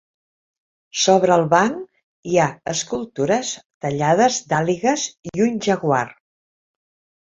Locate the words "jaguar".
5.71-6.07